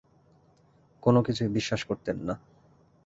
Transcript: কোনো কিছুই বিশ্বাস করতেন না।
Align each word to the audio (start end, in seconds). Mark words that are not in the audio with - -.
কোনো 1.03 1.19
কিছুই 1.23 1.49
বিশ্বাস 1.49 1.81
করতেন 1.83 2.17
না। 2.27 2.35